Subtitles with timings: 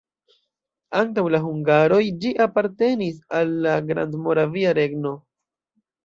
[0.99, 5.13] Antaŭ la hungaroj ĝi apartenis al la Grandmoravia Regno.